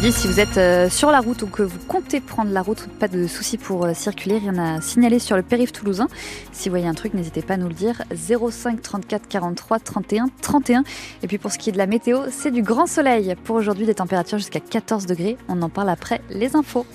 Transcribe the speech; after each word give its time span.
Si 0.00 0.26
vous 0.26 0.40
êtes 0.40 0.56
euh, 0.56 0.88
sur 0.88 1.10
la 1.10 1.20
route 1.20 1.42
ou 1.42 1.48
que 1.48 1.62
vous 1.62 1.78
comptez 1.86 2.20
prendre 2.20 2.50
la 2.52 2.62
route, 2.62 2.88
pas 2.98 3.08
de 3.08 3.26
souci 3.26 3.58
pour 3.58 3.84
euh, 3.84 3.94
circuler, 3.94 4.38
rien 4.38 4.56
à 4.56 4.80
signaler 4.80 5.18
sur 5.18 5.36
le 5.36 5.42
périph' 5.42 5.72
toulousain. 5.72 6.06
Si 6.52 6.68
vous 6.68 6.72
voyez 6.72 6.86
un 6.86 6.94
truc, 6.94 7.14
n'hésitez 7.14 7.42
pas 7.42 7.54
à 7.54 7.56
nous 7.56 7.68
le 7.68 7.74
dire. 7.74 8.02
05 8.14 8.80
34 8.80 9.28
43 9.28 9.80
31 9.80 10.26
31. 10.40 10.84
Et 11.22 11.26
puis 11.26 11.38
pour 11.38 11.52
ce 11.52 11.58
qui 11.58 11.68
est 11.68 11.72
de 11.72 11.78
la 11.78 11.86
météo, 11.86 12.22
c'est 12.30 12.52
du 12.52 12.62
grand 12.62 12.86
soleil. 12.86 13.34
Pour 13.44 13.56
aujourd'hui, 13.56 13.86
des 13.86 13.94
températures 13.94 14.38
jusqu'à 14.38 14.60
14 14.60 15.04
degrés. 15.06 15.36
On 15.48 15.60
en 15.62 15.68
parle 15.68 15.90
après 15.90 16.22
les 16.30 16.56
infos 16.56 16.86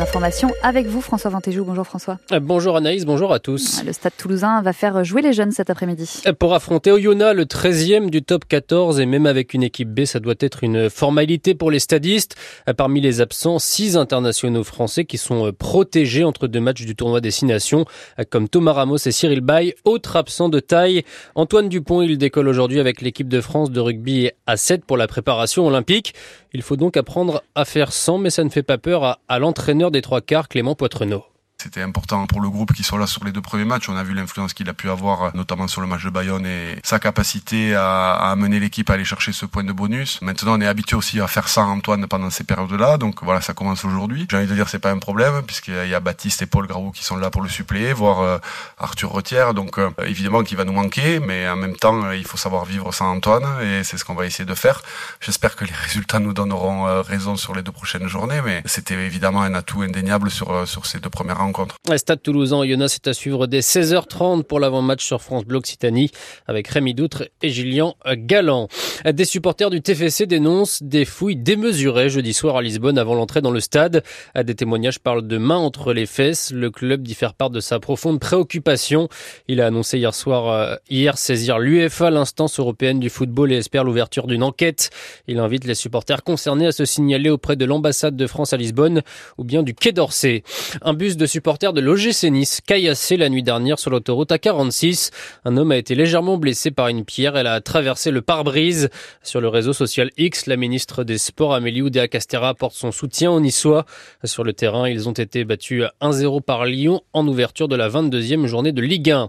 informations 0.00 0.50
avec 0.62 0.86
vous, 0.86 1.00
François 1.00 1.30
Ventéjou. 1.30 1.64
Bonjour 1.64 1.86
François. 1.86 2.18
Euh, 2.32 2.40
bonjour 2.40 2.76
Anaïs, 2.76 3.04
bonjour 3.04 3.32
à 3.32 3.38
tous. 3.38 3.82
Le 3.84 3.92
Stade 3.92 4.12
toulousain 4.16 4.62
va 4.62 4.72
faire 4.72 5.04
jouer 5.04 5.22
les 5.22 5.32
jeunes 5.32 5.52
cet 5.52 5.70
après-midi. 5.70 6.22
Euh, 6.26 6.32
pour 6.32 6.54
affronter 6.54 6.92
Oyonnax, 6.92 7.36
le 7.36 7.44
13e 7.44 8.10
du 8.10 8.22
top 8.22 8.44
14, 8.46 9.00
et 9.00 9.06
même 9.06 9.26
avec 9.26 9.54
une 9.54 9.62
équipe 9.62 9.88
B, 9.88 10.04
ça 10.04 10.20
doit 10.20 10.34
être 10.40 10.64
une 10.64 10.90
formalité 10.90 11.54
pour 11.54 11.70
les 11.70 11.78
stadistes. 11.78 12.36
Euh, 12.68 12.74
parmi 12.74 13.00
les 13.00 13.20
absents, 13.20 13.58
six 13.58 13.96
internationaux 13.96 14.64
français 14.64 15.04
qui 15.04 15.18
sont 15.18 15.52
protégés 15.52 16.24
entre 16.24 16.46
deux 16.46 16.60
matchs 16.60 16.84
du 16.84 16.96
tournoi 16.96 17.20
Destination, 17.20 17.84
comme 18.30 18.48
Thomas 18.48 18.72
Ramos 18.72 18.98
et 18.98 19.12
Cyril 19.12 19.40
Bay. 19.40 19.74
Autre 19.84 20.16
absent 20.16 20.48
de 20.48 20.60
taille, 20.60 21.04
Antoine 21.34 21.68
Dupont, 21.68 22.02
il 22.02 22.18
décolle 22.18 22.48
aujourd'hui 22.48 22.80
avec 22.80 23.00
l'équipe 23.00 23.28
de 23.28 23.40
France 23.40 23.70
de 23.70 23.80
rugby 23.80 24.30
à 24.46 24.56
7 24.56 24.84
pour 24.84 24.96
la 24.96 25.06
préparation 25.06 25.66
olympique. 25.66 26.14
Il 26.52 26.62
faut 26.62 26.76
donc 26.76 26.96
apprendre 26.96 27.42
à 27.54 27.64
faire 27.64 27.92
sans, 27.92 28.18
mais 28.18 28.30
ça 28.30 28.42
ne 28.42 28.48
fait 28.48 28.62
pas 28.62 28.78
peur 28.78 29.04
à, 29.04 29.18
à 29.28 29.38
l'entraîneur 29.38 29.85
des 29.90 30.02
trois 30.02 30.20
quarts, 30.20 30.48
Clément 30.48 30.74
Poitrenaud. 30.74 31.24
C'était 31.58 31.80
important 31.80 32.26
pour 32.26 32.42
le 32.42 32.50
groupe 32.50 32.74
qui 32.74 32.82
soit 32.82 32.98
là 32.98 33.06
sur 33.06 33.24
les 33.24 33.32
deux 33.32 33.40
premiers 33.40 33.64
matchs. 33.64 33.88
On 33.88 33.96
a 33.96 34.02
vu 34.02 34.12
l'influence 34.12 34.52
qu'il 34.52 34.68
a 34.68 34.74
pu 34.74 34.90
avoir, 34.90 35.34
notamment 35.34 35.66
sur 35.68 35.80
le 35.80 35.86
match 35.86 36.04
de 36.04 36.10
Bayonne 36.10 36.44
et 36.44 36.78
sa 36.84 36.98
capacité 36.98 37.74
à, 37.74 38.12
amener 38.30 38.60
l'équipe 38.60 38.90
à 38.90 38.92
aller 38.92 39.06
chercher 39.06 39.32
ce 39.32 39.46
point 39.46 39.64
de 39.64 39.72
bonus. 39.72 40.20
Maintenant, 40.20 40.58
on 40.58 40.60
est 40.60 40.66
habitué 40.66 40.96
aussi 40.96 41.18
à 41.18 41.26
faire 41.26 41.48
ça, 41.48 41.62
Antoine, 41.62 42.06
pendant 42.08 42.28
ces 42.28 42.44
périodes-là. 42.44 42.98
Donc 42.98 43.24
voilà, 43.24 43.40
ça 43.40 43.54
commence 43.54 43.86
aujourd'hui. 43.86 44.26
J'ai 44.30 44.36
envie 44.36 44.46
de 44.46 44.54
dire, 44.54 44.68
c'est 44.68 44.80
pas 44.80 44.90
un 44.90 44.98
problème, 44.98 45.42
puisqu'il 45.46 45.88
y 45.88 45.94
a 45.94 46.00
Baptiste 46.00 46.42
et 46.42 46.46
Paul 46.46 46.66
Graou 46.66 46.90
qui 46.90 47.02
sont 47.02 47.16
là 47.16 47.30
pour 47.30 47.40
le 47.40 47.48
suppléer, 47.48 47.94
voire 47.94 48.20
euh, 48.20 48.38
Arthur 48.76 49.10
Retière. 49.10 49.54
Donc 49.54 49.78
euh, 49.78 49.90
évidemment 50.04 50.42
qu'il 50.42 50.58
va 50.58 50.64
nous 50.64 50.74
manquer, 50.74 51.20
mais 51.20 51.48
en 51.48 51.56
même 51.56 51.76
temps, 51.76 52.04
euh, 52.04 52.16
il 52.16 52.26
faut 52.26 52.36
savoir 52.36 52.66
vivre 52.66 52.92
sans 52.92 53.10
Antoine, 53.10 53.46
et 53.62 53.82
c'est 53.82 53.96
ce 53.96 54.04
qu'on 54.04 54.14
va 54.14 54.26
essayer 54.26 54.44
de 54.44 54.54
faire. 54.54 54.82
J'espère 55.20 55.56
que 55.56 55.64
les 55.64 55.72
résultats 55.86 56.18
nous 56.18 56.34
donneront 56.34 57.02
raison 57.02 57.36
sur 57.36 57.54
les 57.54 57.62
deux 57.62 57.72
prochaines 57.72 58.08
journées, 58.08 58.42
mais 58.44 58.60
c'était 58.66 59.06
évidemment 59.06 59.40
un 59.40 59.54
atout 59.54 59.80
indéniable 59.80 60.30
sur, 60.30 60.68
sur 60.68 60.84
ces 60.84 60.98
deux 60.98 61.08
premières 61.08 61.40
rencontre. 61.46 61.76
Stade 61.96 62.22
Toulousain, 62.22 62.64
Jonas 62.66 62.88
c'est 62.88 63.08
à 63.08 63.14
suivre 63.14 63.46
dès 63.46 63.60
16h30 63.60 64.42
pour 64.42 64.60
l'avant-match 64.60 65.04
sur 65.04 65.22
France 65.22 65.44
Bleu 65.44 65.58
Occitanie 65.58 66.10
avec 66.46 66.68
Rémi 66.68 66.94
Doutre 66.94 67.28
et 67.42 67.48
Gillian 67.48 67.96
Galland. 68.06 68.68
Des 69.04 69.24
supporters 69.24 69.70
du 69.70 69.80
TFC 69.80 70.26
dénoncent 70.26 70.82
des 70.82 71.04
fouilles 71.04 71.36
démesurées 71.36 72.08
jeudi 72.08 72.32
soir 72.32 72.56
à 72.56 72.62
Lisbonne 72.62 72.98
avant 72.98 73.14
l'entrée 73.14 73.40
dans 73.40 73.50
le 73.50 73.60
stade. 73.60 74.02
Des 74.36 74.54
témoignages 74.54 74.98
parlent 74.98 75.26
de 75.26 75.38
main 75.38 75.56
entre 75.56 75.92
les 75.92 76.06
fesses. 76.06 76.52
Le 76.52 76.70
club 76.70 77.02
dit 77.02 77.14
faire 77.14 77.34
part 77.34 77.50
de 77.50 77.60
sa 77.60 77.78
profonde 77.78 78.20
préoccupation. 78.20 79.08
Il 79.48 79.60
a 79.60 79.66
annoncé 79.66 79.98
hier 79.98 80.14
soir, 80.14 80.48
euh, 80.48 80.76
hier 80.90 81.18
saisir 81.18 81.58
l'UEFA, 81.58 82.10
l'instance 82.10 82.58
européenne 82.58 83.00
du 83.00 83.10
football 83.10 83.52
et 83.52 83.56
espère 83.56 83.84
l'ouverture 83.84 84.26
d'une 84.26 84.42
enquête. 84.42 84.90
Il 85.28 85.38
invite 85.38 85.64
les 85.64 85.74
supporters 85.74 86.22
concernés 86.22 86.66
à 86.66 86.72
se 86.72 86.84
signaler 86.84 87.30
auprès 87.30 87.56
de 87.56 87.64
l'ambassade 87.64 88.16
de 88.16 88.26
France 88.26 88.52
à 88.52 88.56
Lisbonne 88.56 89.02
ou 89.38 89.44
bien 89.44 89.62
du 89.62 89.74
Quai 89.74 89.92
d'Orsay. 89.92 90.42
Un 90.82 90.94
bus 90.94 91.16
de 91.16 91.26
supporters 91.36 91.74
de 91.74 91.82
l'OGC 91.82 92.30
Nice 92.30 92.62
caillassé 92.66 93.18
la 93.18 93.28
nuit 93.28 93.42
dernière 93.42 93.78
sur 93.78 93.90
l'autoroute 93.90 94.30
A46. 94.30 95.10
Un 95.44 95.58
homme 95.58 95.70
a 95.70 95.76
été 95.76 95.94
légèrement 95.94 96.38
blessé 96.38 96.70
par 96.70 96.88
une 96.88 97.04
pierre. 97.04 97.36
Elle 97.36 97.46
a 97.46 97.60
traversé 97.60 98.10
le 98.10 98.22
pare-brise. 98.22 98.88
Sur 99.22 99.42
le 99.42 99.48
réseau 99.48 99.74
social 99.74 100.08
X, 100.16 100.46
la 100.46 100.56
ministre 100.56 101.04
des 101.04 101.18
Sports 101.18 101.52
Amélie 101.52 101.82
Oudéa-Castera 101.82 102.48
apporte 102.48 102.74
son 102.74 102.90
soutien 102.90 103.30
aux 103.30 103.38
Niçois. 103.38 103.84
Sur 104.24 104.44
le 104.44 104.54
terrain, 104.54 104.88
ils 104.88 105.10
ont 105.10 105.12
été 105.12 105.44
battus 105.44 105.84
1-0 106.00 106.40
par 106.40 106.64
Lyon 106.64 107.02
en 107.12 107.28
ouverture 107.28 107.68
de 107.68 107.76
la 107.76 107.90
22e 107.90 108.46
journée 108.46 108.72
de 108.72 108.80
Ligue 108.80 109.10
1. 109.10 109.28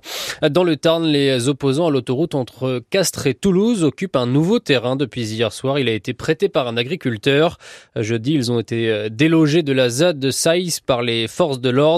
Dans 0.50 0.64
le 0.64 0.78
Tarn, 0.78 1.04
les 1.04 1.50
opposants 1.50 1.88
à 1.88 1.92
l'autoroute 1.92 2.36
entre 2.36 2.82
Castres 2.90 3.28
et 3.28 3.34
Toulouse 3.34 3.84
occupent 3.84 4.16
un 4.16 4.28
nouveau 4.28 4.60
terrain 4.60 4.96
depuis 4.96 5.30
hier 5.30 5.52
soir. 5.52 5.78
Il 5.78 5.90
a 5.90 5.94
été 5.94 6.14
prêté 6.14 6.48
par 6.48 6.70
un 6.70 6.78
agriculteur. 6.78 7.58
Jeudi, 7.98 8.34
ils 8.34 8.50
ont 8.50 8.62
été 8.62 9.10
délogés 9.10 9.62
de 9.62 9.74
la 9.74 9.90
ZAD 9.90 10.20
de 10.20 10.32
Saïs 10.32 10.80
par 10.80 11.02
les 11.02 11.28
forces 11.28 11.60
de 11.60 11.70
l'ordre. 11.70 11.97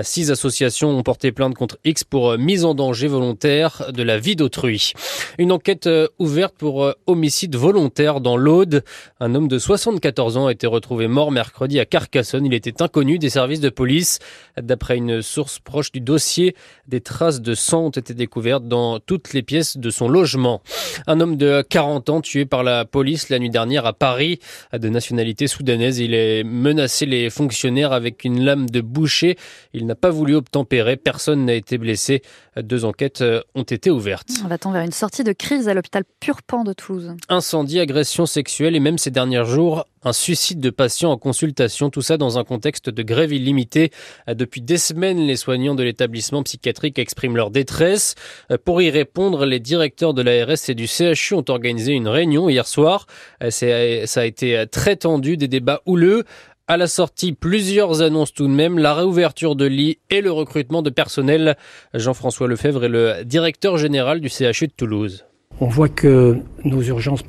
Six 0.00 0.30
associations 0.30 0.90
ont 0.90 1.02
porté 1.02 1.32
plainte 1.32 1.54
contre 1.54 1.78
X 1.84 2.04
pour 2.04 2.30
euh, 2.30 2.36
mise 2.38 2.64
en 2.64 2.74
danger 2.74 3.08
volontaire 3.08 3.90
de 3.92 4.02
la 4.02 4.18
vie 4.18 4.36
d'autrui. 4.36 4.92
Une 5.38 5.52
enquête 5.52 5.86
euh, 5.86 6.08
ouverte 6.18 6.54
pour 6.56 6.84
euh, 6.84 6.92
homicide 7.06 7.56
volontaire 7.56 8.20
dans 8.20 8.36
l'Aude. 8.36 8.84
Un 9.20 9.34
homme 9.34 9.48
de 9.48 9.58
74 9.58 10.36
ans 10.36 10.46
a 10.46 10.52
été 10.52 10.66
retrouvé 10.66 11.08
mort 11.08 11.30
mercredi 11.32 11.78
à 11.80 11.84
Carcassonne. 11.84 12.46
Il 12.46 12.54
était 12.54 12.82
inconnu 12.82 13.18
des 13.18 13.30
services 13.30 13.60
de 13.60 13.70
police. 13.70 14.18
D'après 14.60 14.96
une 14.96 15.22
source 15.22 15.58
proche 15.58 15.92
du 15.92 16.00
dossier, 16.00 16.54
des 16.86 17.00
traces 17.00 17.40
de 17.40 17.54
sang 17.54 17.86
ont 17.86 17.90
été 17.90 18.14
découvertes 18.14 18.66
dans 18.66 19.00
toutes 19.00 19.32
les 19.32 19.42
pièces 19.42 19.76
de 19.76 19.90
son 19.90 20.08
logement. 20.08 20.62
Un 21.06 21.20
homme 21.20 21.36
de 21.36 21.62
40 21.68 22.10
ans 22.10 22.20
tué 22.20 22.44
par 22.44 22.62
la 22.62 22.84
police 22.84 23.28
la 23.28 23.38
nuit 23.38 23.50
dernière 23.50 23.86
à 23.86 23.92
Paris, 23.92 24.38
de 24.72 24.88
nationalité 24.88 25.46
soudanaise. 25.46 25.98
Il 25.98 26.14
a 26.14 26.44
menacé 26.44 27.06
les 27.06 27.30
fonctionnaires 27.30 27.92
avec 27.92 28.24
une 28.24 28.44
lame 28.44 28.68
de 28.68 28.80
boucher. 28.80 29.31
Il 29.72 29.86
n'a 29.86 29.94
pas 29.94 30.10
voulu 30.10 30.34
obtempérer. 30.34 30.96
Personne 30.96 31.44
n'a 31.44 31.54
été 31.54 31.78
blessé. 31.78 32.22
Deux 32.56 32.84
enquêtes 32.84 33.22
euh, 33.22 33.42
ont 33.54 33.62
été 33.62 33.90
ouvertes. 33.90 34.28
On 34.44 34.48
va-t-on 34.48 34.72
vers 34.72 34.82
une 34.82 34.92
sortie 34.92 35.24
de 35.24 35.32
crise 35.32 35.68
à 35.68 35.74
l'hôpital 35.74 36.04
Purpan 36.20 36.64
de 36.64 36.72
Toulouse 36.72 37.14
Incendie, 37.28 37.80
agression 37.80 38.26
sexuelle 38.26 38.76
et 38.76 38.80
même 38.80 38.98
ces 38.98 39.10
derniers 39.10 39.44
jours, 39.44 39.86
un 40.04 40.12
suicide 40.12 40.60
de 40.60 40.70
patient 40.70 41.10
en 41.12 41.16
consultation, 41.16 41.88
tout 41.90 42.02
ça 42.02 42.16
dans 42.16 42.38
un 42.38 42.44
contexte 42.44 42.90
de 42.90 43.02
grève 43.02 43.32
illimitée. 43.32 43.90
Depuis 44.26 44.60
des 44.60 44.76
semaines, 44.76 45.18
les 45.18 45.36
soignants 45.36 45.74
de 45.74 45.82
l'établissement 45.82 46.42
psychiatrique 46.42 46.98
expriment 46.98 47.36
leur 47.36 47.50
détresse. 47.50 48.16
Pour 48.64 48.82
y 48.82 48.90
répondre, 48.90 49.46
les 49.46 49.60
directeurs 49.60 50.12
de 50.12 50.22
l'ARS 50.22 50.68
et 50.68 50.74
du 50.74 50.86
CHU 50.86 51.34
ont 51.34 51.44
organisé 51.48 51.92
une 51.92 52.08
réunion 52.08 52.48
hier 52.48 52.66
soir. 52.66 53.06
Ça 53.50 53.66
a 53.66 54.24
été 54.24 54.64
très 54.70 54.96
tendu, 54.96 55.36
des 55.36 55.48
débats 55.48 55.82
houleux. 55.86 56.24
À 56.72 56.78
la 56.78 56.86
sortie, 56.86 57.32
plusieurs 57.34 58.00
annonces 58.00 58.32
tout 58.32 58.46
de 58.46 58.52
même, 58.54 58.78
la 58.78 58.94
réouverture 58.94 59.56
de 59.56 59.66
lits 59.66 59.98
et 60.08 60.22
le 60.22 60.32
recrutement 60.32 60.80
de 60.80 60.88
personnel. 60.88 61.58
Jean-François 61.92 62.48
Lefebvre 62.48 62.84
est 62.84 62.88
le 62.88 63.24
directeur 63.26 63.76
général 63.76 64.22
du 64.22 64.30
CHU 64.30 64.68
de 64.68 64.72
Toulouse. 64.74 65.26
On 65.60 65.66
voit 65.66 65.90
que 65.90 66.38
nos 66.64 66.80
urgences 66.80 67.24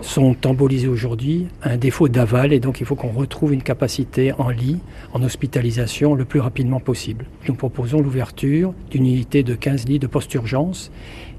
sont 0.00 0.34
embolisées 0.44 0.88
aujourd'hui, 0.88 1.46
un 1.62 1.76
défaut 1.76 2.08
d'aval, 2.08 2.52
et 2.52 2.58
donc 2.58 2.80
il 2.80 2.86
faut 2.86 2.96
qu'on 2.96 3.12
retrouve 3.12 3.52
une 3.52 3.62
capacité 3.62 4.32
en 4.32 4.50
lit, 4.50 4.80
en 5.12 5.22
hospitalisation, 5.22 6.16
le 6.16 6.24
plus 6.24 6.40
rapidement 6.40 6.80
possible. 6.80 7.26
Nous 7.46 7.54
proposons 7.54 8.00
l'ouverture 8.00 8.74
d'une 8.90 9.06
unité 9.06 9.44
de 9.44 9.54
15 9.54 9.86
lits 9.86 10.00
de 10.00 10.08
post-urgence 10.08 10.90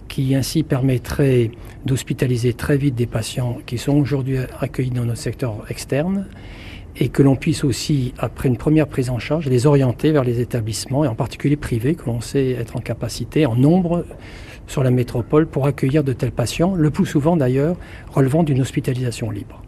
qui 0.08 0.34
ainsi 0.34 0.64
permettrait 0.64 1.52
d'hospitaliser 1.86 2.54
très 2.54 2.78
vite 2.78 2.96
des 2.96 3.06
patients 3.06 3.58
qui 3.66 3.78
sont 3.78 3.98
aujourd'hui 3.98 4.38
accueillis 4.62 4.92
dans 4.92 5.04
notre 5.04 5.20
secteur 5.20 5.66
externe 5.68 6.26
et 7.00 7.10
que 7.10 7.24
l'on 7.24 7.36
puisse 7.36 7.64
aussi, 7.64 8.14
après 8.18 8.50
une 8.50 8.58
première 8.58 8.88
prise 8.88 9.10
en 9.10 9.20
charge, 9.20 9.48
les 9.48 9.66
orienter 9.66 10.12
vers 10.12 10.24
les 10.24 10.42
établissements, 10.42 11.06
et 11.06 11.08
en 11.08 11.16
particulier 11.16 11.56
privés, 11.56 11.96
que 11.96 12.06
l'on 12.06 12.22
sait 12.22 12.52
être 12.52 12.76
en 12.76 12.82
capacité, 12.82 13.46
en 13.46 13.56
nombre 13.56 14.06
sur 14.68 14.84
la 14.84 14.92
métropole, 14.92 15.48
pour 15.48 15.66
accueillir 15.66 16.04
de 16.04 16.14
tels 16.14 16.32
patients, 16.32 16.76
le 16.76 16.92
plus 16.92 17.06
souvent 17.06 17.38
d'ailleurs 17.38 17.78
relevant 18.12 18.44
d'une 18.44 18.62
hospitalisation 18.62 19.32
libre. 19.32 19.64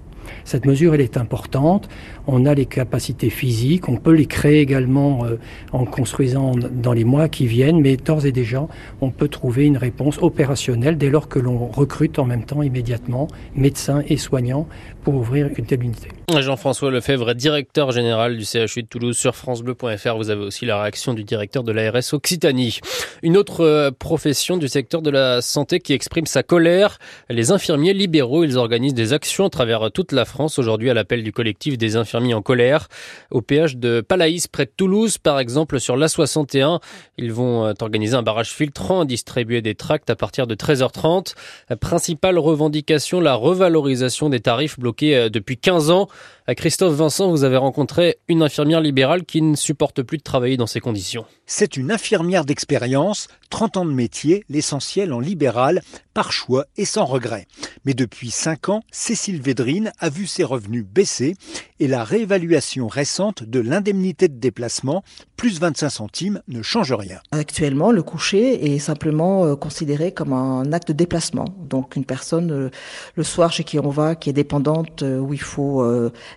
Cette 0.46 0.66
mesure, 0.66 0.94
elle 0.94 1.02
est 1.02 1.18
importante. 1.18 1.90
On 2.28 2.46
a 2.46 2.54
les 2.54 2.66
capacités 2.66 3.30
physiques, 3.30 3.90
on 3.90 3.98
peut 3.98 4.14
les 4.14 4.26
créer 4.26 4.60
également 4.60 5.26
euh, 5.26 5.38
en 5.72 5.86
construisant 5.86 6.52
dans 6.52 6.94
les 6.94 7.04
mois 7.04 7.30
qui 7.30 7.48
viennent, 7.48 7.82
mais 7.82 7.98
d'ores 7.98 8.26
et 8.26 8.32
déjà, 8.32 8.68
on 9.02 9.12
peut 9.12 9.28
trouver 9.28 9.66
une 9.66 9.78
réponse 9.78 10.18
opérationnelle 10.22 10.98
dès 10.98 11.10
lors 11.10 11.28
que 11.28 11.40
l'on 11.40 11.68
recrute 11.68 12.20
en 12.20 12.26
même 12.26 12.44
temps 12.44 12.62
immédiatement 12.62 13.28
médecins 13.56 14.04
et 14.08 14.18
soignants 14.18 14.68
pour 15.04 15.16
ouvrir 15.16 15.50
une 15.58 15.66
telle 15.66 15.84
unité. 15.84 16.10
Jean-François 16.40 16.92
Lefebvre, 16.92 17.34
directeur 17.34 17.92
général 17.92 18.38
du 18.38 18.46
CHU 18.46 18.84
de 18.84 18.88
Toulouse 18.88 19.18
sur 19.18 19.36
francebleu.fr. 19.36 20.16
Vous 20.16 20.30
avez 20.30 20.44
aussi 20.44 20.66
la 20.66 20.82
réaction 20.82 21.14
du 21.14 21.24
directeur 21.24 21.64
de 21.64 21.72
l'ARS 21.72 22.14
Occitanie. 22.14 22.80
Une 23.22 23.38
autre 23.38 23.62
euh, 23.62 23.92
profession 23.92 24.58
du 24.58 24.68
secteur 24.68 25.02
de 25.02 25.10
la 25.10 25.42
santé 25.42 25.80
qui 25.80 25.94
exprime 25.94 26.26
sa 26.26 26.44
colère, 26.44 27.00
les 27.30 27.52
infirmiers 27.52 27.94
libéraux. 27.94 28.44
Ils 28.44 28.58
organisent 28.58 28.94
des 28.94 29.14
actions 29.14 29.46
à 29.46 29.50
travers 29.50 29.92
toute 29.92 30.12
la 30.12 30.26
France 30.32 30.58
aujourd'hui 30.58 30.90
à 30.90 30.94
l'appel 30.94 31.24
du 31.24 31.32
collectif 31.32 31.78
des 31.78 31.98
infirmiers 31.98 32.34
en 32.34 32.42
colère. 32.42 32.88
Au 33.30 33.42
péage 33.42 33.78
de 33.78 34.02
Palaïs, 34.02 34.48
près 34.48 34.66
de 34.66 34.72
Toulouse, 34.76 35.18
par 35.18 35.40
exemple, 35.40 35.80
sur 35.80 35.98
l'A61, 35.98 36.80
ils 37.18 37.32
vont 37.32 37.66
euh, 37.66 37.74
organiser 37.82 38.16
un 38.16 38.24
barrage 38.24 38.52
filtrant, 38.52 39.06
distribuer 39.06 39.62
des 39.62 39.76
tracts 39.76 40.10
à 40.10 40.16
partir 40.16 40.48
de 40.48 40.56
13h30. 40.56 41.36
La 41.70 41.76
principale 41.76 42.40
revendication, 42.40 43.20
la 43.20 43.36
revalorisation 43.36 44.30
des 44.30 44.40
tarifs 44.40 44.80
bloqués 44.80 45.16
euh, 45.16 45.30
depuis 45.30 45.58
15 45.58 45.92
ans. 45.92 46.08
Christophe 46.56 46.96
Vincent, 46.96 47.30
vous 47.30 47.44
avez 47.44 47.58
rencontré 47.58 48.18
une 48.28 48.42
infirmière 48.42 48.82
libérale 48.82 49.24
qui 49.24 49.42
ne 49.42 49.56
supporte 49.56 50.02
plus 50.02 50.18
de 50.18 50.24
travailler 50.24 50.58
dans 50.58 50.68
ces 50.68 50.80
conditions. 50.80 51.26
C'est 51.46 51.78
une 51.78 51.92
infirmière 51.92 52.46
d'expérience, 52.46 53.28
30 53.50 53.78
ans 53.78 53.86
de 53.86 53.92
métier, 53.92 54.44
l'essentiel 54.50 55.14
en 55.14 55.20
libéral, 55.20 55.82
par 56.14 56.32
choix 56.32 56.66
et 56.78 56.86
sans 56.86 57.06
regret. 57.06 57.48
Mais 57.86 57.94
depuis 57.94 58.32
5 58.32 58.70
ans, 58.70 58.82
Cécile 58.92 59.42
Védrine 59.42 59.92
a 60.00 60.10
vu 60.10 60.21
ses 60.28 60.44
revenus 60.44 60.86
baisser 60.86 61.36
et 61.80 61.88
la 61.88 62.04
réévaluation 62.04 62.88
récente 62.88 63.44
de 63.44 63.60
l'indemnité 63.60 64.28
de 64.28 64.40
déplacement, 64.40 65.04
plus 65.36 65.60
25 65.60 65.90
centimes, 65.90 66.42
ne 66.48 66.62
change 66.62 66.94
rien. 66.94 67.20
Actuellement, 67.32 67.92
le 67.92 68.04
coucher 68.04 68.74
est 68.74 68.80
simplement 68.80 69.46
euh, 69.46 69.56
considéré 69.56 70.14
comme 70.14 70.34
un 70.34 70.72
acte 70.74 70.90
de 70.90 70.94
déplacement. 70.94 71.46
Donc 71.72 71.96
une 71.96 72.06
personne, 72.06 72.52
euh, 72.52 72.70
le 73.16 73.24
soir 73.24 73.52
chez 73.52 73.64
qui 73.64 73.80
on 73.80 73.90
va, 73.90 74.16
qui 74.16 74.30
est 74.30 74.34
dépendante, 74.34 75.02
euh, 75.02 75.18
où 75.18 75.34
il 75.34 75.42
faut 75.42 75.84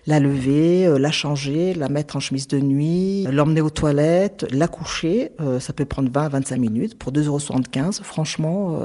la 0.07 0.19
lever, 0.19 0.97
la 0.97 1.11
changer, 1.11 1.73
la 1.73 1.89
mettre 1.89 2.15
en 2.15 2.19
chemise 2.19 2.47
de 2.47 2.59
nuit, 2.59 3.27
l'emmener 3.29 3.61
aux 3.61 3.69
toilettes, 3.69 4.45
la 4.51 4.67
coucher, 4.67 5.31
ça 5.59 5.73
peut 5.73 5.85
prendre 5.85 6.09
20 6.11 6.29
25 6.29 6.57
minutes 6.57 6.97
pour 6.97 7.11
2,75 7.11 7.25
euros. 7.27 7.91
Franchement, 8.03 8.79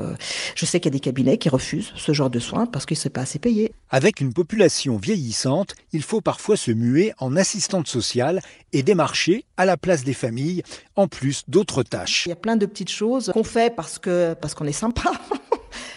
je 0.54 0.66
sais 0.66 0.80
qu'il 0.80 0.90
y 0.90 0.92
a 0.92 0.98
des 0.98 1.00
cabinets 1.00 1.38
qui 1.38 1.48
refusent 1.48 1.92
ce 1.96 2.12
genre 2.12 2.30
de 2.30 2.38
soins 2.38 2.66
parce 2.66 2.86
qu'ils 2.86 2.96
ne 2.96 3.00
sont 3.00 3.08
pas 3.10 3.22
assez 3.22 3.38
payés. 3.38 3.72
Avec 3.90 4.20
une 4.20 4.32
population 4.32 4.96
vieillissante, 4.96 5.74
il 5.92 6.02
faut 6.02 6.20
parfois 6.20 6.56
se 6.56 6.70
muer 6.70 7.12
en 7.18 7.36
assistante 7.36 7.88
sociale 7.88 8.40
et 8.72 8.82
démarcher 8.82 9.44
à 9.56 9.64
la 9.64 9.76
place 9.76 10.04
des 10.04 10.14
familles, 10.14 10.62
en 10.96 11.08
plus 11.08 11.44
d'autres 11.48 11.82
tâches. 11.82 12.26
Il 12.26 12.30
y 12.30 12.32
a 12.32 12.36
plein 12.36 12.56
de 12.56 12.66
petites 12.66 12.90
choses 12.90 13.30
qu'on 13.32 13.44
fait 13.44 13.74
parce 13.74 13.98
que 13.98 14.34
parce 14.34 14.54
qu'on 14.54 14.66
est 14.66 14.72
sympa, 14.72 15.10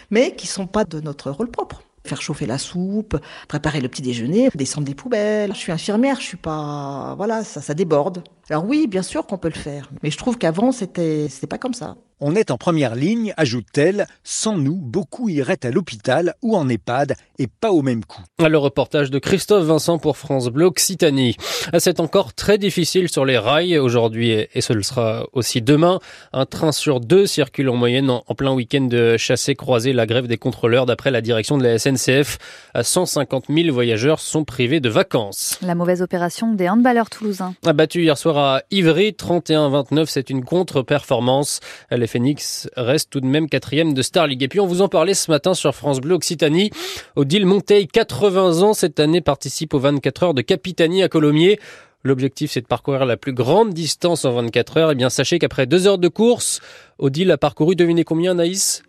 mais 0.10 0.36
qui 0.36 0.48
sont 0.48 0.68
pas 0.68 0.86
de 0.86 1.00
notre 1.00 1.32
rôle 1.32 1.50
propre 1.50 1.84
faire 2.06 2.22
chauffer 2.22 2.46
la 2.46 2.58
soupe, 2.58 3.18
préparer 3.48 3.82
le 3.82 3.88
petit 3.88 4.02
déjeuner, 4.02 4.50
descendre 4.56 4.86
des 4.86 4.96
poubelles. 4.96 5.54
Je 5.54 5.58
suis 5.58 5.72
infirmière, 5.72 6.18
je 6.20 6.26
suis 6.26 6.38
pas, 6.38 7.14
voilà, 7.18 7.44
ça, 7.44 7.62
ça 7.62 7.74
déborde. 7.74 8.24
Alors 8.50 8.66
oui, 8.66 8.88
bien 8.88 9.04
sûr 9.04 9.25
qu'on 9.25 9.38
peut 9.38 9.51
le 9.54 9.60
faire, 9.60 9.90
mais 10.01 10.12
je 10.12 10.18
trouve 10.18 10.38
qu'avant 10.38 10.72
c'était, 10.72 11.28
c'était 11.30 11.48
pas 11.48 11.57
comme 11.57 11.74
ça. 11.74 11.95
On 12.25 12.36
est 12.36 12.51
en 12.51 12.57
première 12.57 12.95
ligne, 12.95 13.34
ajoute-t-elle. 13.36 14.07
Sans 14.24 14.57
nous, 14.57 14.78
beaucoup 14.78 15.28
iraient 15.28 15.66
à 15.66 15.72
l'hôpital 15.72 16.36
ou 16.42 16.56
en 16.56 16.69
EHPAD 16.69 17.16
et 17.38 17.48
pas 17.48 17.72
au 17.72 17.81
même 17.81 18.06
coup. 18.06 18.22
Le 18.40 18.57
reportage 18.57 19.12
de 19.12 19.19
Christophe 19.19 19.66
Vincent 19.66 19.98
pour 19.98 20.16
France 20.16 20.48
Bleu 20.48 20.68
Occitanie. 20.68 21.36
C'est 21.80 22.00
encore 22.00 22.34
très 22.34 22.57
difficile 22.57 23.10
sur 23.10 23.25
les 23.25 23.38
rails 23.38 23.78
aujourd'hui 23.78 24.30
et 24.31 24.62
ce 24.62 24.72
le 24.72 24.84
sera 24.84 25.25
aussi 25.34 25.62
demain. 25.62 26.00
Un 26.31 26.46
train 26.46 26.72
sur 26.72 27.01
deux 27.01 27.25
circule 27.25 27.68
en 27.68 27.75
moyenne 27.75 28.10
en, 28.10 28.22
plein 28.36 28.54
week-end 28.54 28.86
de 28.86 29.18
chassé 29.18 29.56
croisé. 29.56 29.92
La 29.92 30.06
grève 30.06 30.28
des 30.28 30.38
contrôleurs 30.38 30.86
d'après 30.86 31.12
la 31.12 31.19
direction 31.19 31.57
de 31.57 31.63
la 31.63 31.78
SNCF. 31.78 32.38
150 32.81 33.48
000 33.50 33.74
voyageurs 33.74 34.22
sont 34.22 34.46
privés 34.46 34.80
de 34.80 34.88
vacances. 34.88 35.60
La 35.62 35.75
mauvaise 35.75 36.01
opération 36.01 36.54
des 36.54 36.69
handballeurs 36.69 37.10
toulousains. 37.10 37.54
Abattu 37.66 38.04
hier 38.04 38.18
soir 38.18 38.33
à 38.38 38.64
Ivry, 38.72 39.12
31-29, 39.12 40.06
c'est 40.08 40.30
une 40.30 40.44
contre-performance. 40.44 41.60
Les 41.92 42.08
Phoenix 42.08 42.70
reste 42.76 43.10
tout 43.10 43.20
de 43.20 43.26
même 43.26 43.50
quatrième 43.50 43.94
de 43.94 44.02
Star 44.02 44.28
League. 44.28 44.44
Et 44.44 44.48
puis 44.48 44.60
on 44.60 44.66
vous 44.66 44.82
en 44.82 44.88
parlait 44.88 45.14
ce 45.14 45.32
matin 45.32 45.54
sur 45.54 45.74
France 45.74 46.00
Bleu 46.00 46.16
Occitanie. 46.16 46.72
Odile 47.16 47.46
Monteil, 47.46 47.88
80 47.88 48.62
ans 48.62 48.74
cette 48.74 49.00
année, 49.00 49.22
participe 49.22 49.74
aux 49.74 49.80
24 49.80 50.24
heures 50.24 50.34
de 50.34 50.42
Capitanie 50.42 51.04
à 51.04 51.10
Colomiers. 51.10 51.60
L'objectif, 52.04 52.52
c'est 52.52 52.62
de 52.62 52.68
parcourir 52.68 53.06
la 53.06 53.16
plus 53.16 53.34
grande 53.34 53.74
distance 53.74 54.26
en 54.26 54.34
24 54.34 54.78
heures. 54.78 54.92
Eh 54.92 54.96
bien, 54.96 55.10
sachez 55.10 55.40
qu'après 55.40 55.66
deux 55.66 55.88
heures 55.88 55.98
de 55.98 56.10
course, 56.10 56.60
Odile 57.00 57.32
a 57.32 57.38
parcouru, 57.38 57.76
devinez 57.76 58.04
combien, 58.04 58.34
Naïs 58.34 58.84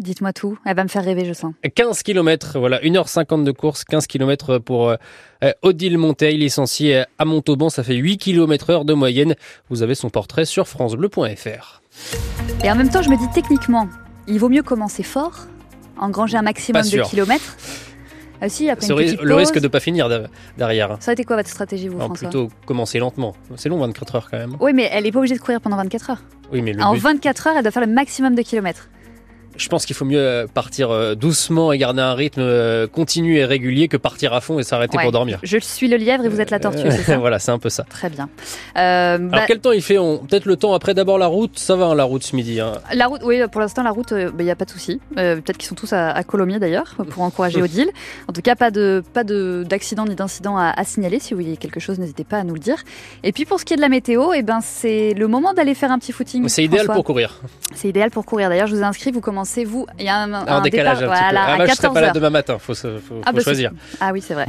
Dites-moi 0.00 0.32
tout, 0.32 0.58
elle 0.66 0.74
va 0.74 0.82
me 0.82 0.88
faire 0.88 1.04
rêver, 1.04 1.24
je 1.24 1.32
sens. 1.32 1.54
15 1.72 2.02
km, 2.02 2.58
voilà, 2.58 2.80
1h50 2.80 3.44
de 3.44 3.52
course, 3.52 3.84
15 3.84 4.08
km 4.08 4.58
pour 4.58 4.88
euh, 4.88 4.96
Odile 5.62 5.98
Monteil, 5.98 6.36
licenciée 6.36 7.04
à 7.16 7.24
Montauban, 7.24 7.70
ça 7.70 7.84
fait 7.84 7.94
8 7.94 8.18
km 8.18 8.70
heure 8.70 8.84
de 8.84 8.92
moyenne. 8.92 9.36
Vous 9.70 9.84
avez 9.84 9.94
son 9.94 10.10
portrait 10.10 10.46
sur 10.46 10.66
francebleu.fr. 10.66 11.82
Et 12.64 12.70
en 12.72 12.74
même 12.74 12.88
temps, 12.88 13.02
je 13.02 13.08
me 13.08 13.16
dis 13.16 13.30
techniquement, 13.32 13.88
il 14.26 14.40
vaut 14.40 14.48
mieux 14.48 14.64
commencer 14.64 15.04
fort, 15.04 15.46
engranger 15.96 16.38
un 16.38 16.42
maximum 16.42 16.82
de 16.82 17.08
kilomètres. 17.08 17.56
Ah 18.40 18.48
si, 18.48 18.68
après 18.68 18.88
le 18.88 19.34
risque 19.36 19.54
de 19.54 19.60
ne 19.60 19.68
pas 19.68 19.78
finir 19.78 20.08
derrière. 20.58 20.96
Ça 20.98 21.12
a 21.12 21.14
été 21.14 21.22
quoi 21.22 21.36
votre 21.36 21.48
stratégie, 21.48 21.86
vous, 21.86 21.98
François 22.00 22.28
Plutôt 22.28 22.48
commencer 22.66 22.98
lentement. 22.98 23.36
C'est 23.54 23.68
long, 23.68 23.78
24 23.78 24.16
heures 24.16 24.28
quand 24.28 24.38
même. 24.38 24.56
Oui, 24.58 24.72
mais 24.74 24.88
elle 24.90 25.04
n'est 25.04 25.12
pas 25.12 25.20
obligée 25.20 25.36
de 25.36 25.40
courir 25.40 25.60
pendant 25.60 25.76
24 25.76 26.10
heures. 26.10 26.22
Oui, 26.52 26.62
mais 26.62 26.82
en 26.82 26.94
24 26.94 27.46
heures, 27.46 27.54
elle 27.56 27.62
doit 27.62 27.70
faire 27.70 27.86
le 27.86 27.92
maximum 27.92 28.34
de 28.34 28.42
kilomètres 28.42 28.88
je 29.56 29.68
pense 29.68 29.86
qu'il 29.86 29.96
faut 29.96 30.04
mieux 30.04 30.18
euh, 30.18 30.46
partir 30.46 30.90
euh, 30.90 31.14
doucement 31.14 31.72
et 31.72 31.78
garder 31.78 32.02
un 32.02 32.14
rythme 32.14 32.40
euh, 32.40 32.86
continu 32.86 33.36
et 33.36 33.44
régulier 33.44 33.88
que 33.88 33.96
partir 33.96 34.32
à 34.32 34.40
fond 34.40 34.58
et 34.58 34.62
s'arrêter 34.62 34.98
pour 35.00 35.12
dormir. 35.12 35.38
Je 35.42 35.58
suis 35.58 35.88
le 35.88 35.96
lièvre 35.96 36.24
et 36.24 36.28
vous 36.28 36.40
êtes 36.40 36.50
la 36.50 36.60
tortue, 36.60 36.90
c'est 36.90 37.02
ça 37.02 37.16
Voilà, 37.24 37.38
c'est 37.38 37.52
un 37.52 37.58
peu 37.58 37.70
ça. 37.70 37.84
Très 37.84 38.10
bien. 38.10 38.28
Alors 38.74 39.30
bah 39.30 39.44
quel 39.46 39.60
temps 39.60 39.72
il 39.72 39.82
fait 39.82 39.96
Peut-être 39.96 40.46
le 40.46 40.56
temps 40.56 40.74
après 40.74 40.94
d'abord 40.94 41.18
la 41.18 41.26
route, 41.26 41.58
ça 41.58 41.76
va 41.76 41.86
hein, 41.86 41.94
la 41.94 42.04
route 42.04 42.22
ce 42.22 42.34
midi. 42.34 42.60
Hein. 42.60 42.72
La 42.92 43.06
route, 43.06 43.20
oui, 43.24 43.40
pour 43.50 43.60
l'instant 43.60 43.82
la 43.82 43.90
route, 43.90 44.12
il 44.12 44.44
n'y 44.44 44.50
a 44.50 44.56
pas 44.56 44.64
de 44.64 44.70
souci. 44.70 45.00
Peut-être 45.14 45.56
qu'ils 45.56 45.68
sont 45.68 45.74
tous 45.74 45.92
à, 45.92 46.22
Colomiers 46.24 46.58
d'ailleurs 46.58 46.96
pour 47.10 47.22
encourager 47.22 47.62
Odile. 47.62 47.90
En 48.28 48.32
tout 48.32 48.42
cas, 48.42 48.56
pas 48.56 48.70
de 48.70 49.02
pas 49.12 49.24
d'accident 49.24 50.04
ni 50.04 50.14
d'incident 50.14 50.56
à, 50.56 50.84
signaler. 50.84 51.20
Si 51.20 51.34
vous 51.34 51.40
voyez 51.40 51.56
quelque 51.56 51.80
chose, 51.80 51.98
n'hésitez 51.98 52.24
pas 52.24 52.38
à 52.38 52.44
nous 52.44 52.54
le 52.54 52.60
dire. 52.60 52.82
Et 53.22 53.32
puis 53.32 53.44
pour 53.44 53.60
ce 53.60 53.64
qui 53.64 53.74
est 53.74 53.76
de 53.76 53.82
la 53.82 53.88
météo, 53.88 54.32
et 54.32 54.38
eh 54.38 54.42
ben 54.42 54.60
c'est 54.62 55.14
le 55.14 55.28
moment 55.28 55.54
d'aller 55.54 55.74
faire 55.74 55.92
un 55.92 55.98
petit 55.98 56.12
footing. 56.12 56.48
C'est 56.48 56.64
idéal 56.64 56.86
pour 56.86 57.04
courir. 57.04 57.40
C'est 57.74 57.88
idéal 57.88 58.10
pour 58.10 58.24
courir. 58.24 58.48
D'ailleurs, 58.48 58.66
je 58.66 58.74
vous 58.74 58.82
ai 58.82 58.84
inscrit. 58.84 59.10
Vous 59.10 59.20
commencez 59.20 59.43
vous. 59.64 59.86
Il 59.98 60.04
y 60.04 60.08
a 60.08 60.16
un, 60.16 60.60
décalage 60.60 60.98
départ, 60.98 61.14
un 61.16 61.22
voilà, 61.22 61.46
ah, 61.46 61.66
je 61.66 61.74
serai 61.74 61.92
pas 61.92 62.00
là 62.00 62.10
demain 62.10 62.30
matin, 62.30 62.58
faut, 62.58 62.74
faut, 62.74 62.88
ah, 63.24 63.32
bah, 63.32 63.40
choisir. 63.40 63.70
Ah 64.00 64.10
oui, 64.12 64.22
c'est 64.26 64.34
vrai. 64.34 64.46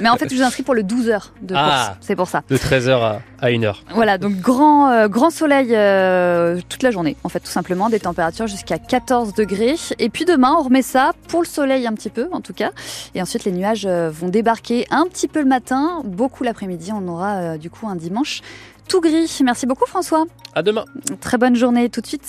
Mais 0.00 0.08
en 0.08 0.16
fait, 0.16 0.28
je 0.30 0.36
vous 0.36 0.42
inscris 0.42 0.62
pour 0.62 0.74
le 0.74 0.82
12 0.82 1.08
h 1.08 1.20
de 1.42 1.54
ah, 1.56 1.86
course. 1.86 1.98
C'est 2.00 2.16
pour 2.16 2.28
ça. 2.28 2.42
De 2.48 2.56
13h 2.56 3.20
à, 3.40 3.48
1h. 3.48 3.74
Voilà, 3.94 4.18
donc 4.18 4.36
grand, 4.36 4.90
euh, 4.90 5.08
grand 5.08 5.30
soleil 5.30 5.70
euh, 5.72 6.60
toute 6.68 6.82
la 6.82 6.90
journée, 6.90 7.16
en 7.24 7.28
fait, 7.28 7.40
tout 7.40 7.50
simplement, 7.50 7.88
des 7.88 8.00
températures 8.00 8.46
jusqu'à 8.46 8.78
14 8.78 9.34
degrés. 9.34 9.76
Et 9.98 10.08
puis 10.08 10.24
demain, 10.24 10.54
on 10.58 10.62
remet 10.62 10.82
ça 10.82 11.12
pour 11.28 11.42
le 11.42 11.46
soleil 11.46 11.86
un 11.86 11.92
petit 11.92 12.10
peu, 12.10 12.28
en 12.32 12.40
tout 12.40 12.54
cas. 12.54 12.70
Et 13.14 13.22
ensuite, 13.22 13.44
les 13.44 13.52
nuages 13.52 13.86
euh, 13.86 14.10
vont 14.10 14.28
débarquer 14.28 14.86
un 14.90 15.06
petit 15.06 15.28
peu 15.28 15.40
le 15.40 15.46
matin, 15.46 16.02
beaucoup 16.04 16.44
l'après-midi. 16.44 16.92
On 16.92 17.06
aura 17.08 17.58
du 17.58 17.70
coup 17.70 17.88
un 17.88 17.96
dimanche 17.96 18.42
tout 18.88 19.00
gris. 19.00 19.40
Merci 19.44 19.66
beaucoup, 19.66 19.86
François. 19.86 20.24
À 20.54 20.62
demain. 20.62 20.84
Très 21.20 21.38
bonne 21.38 21.56
journée. 21.56 21.88
Tout 21.88 22.00
de 22.00 22.06
suite, 22.06 22.24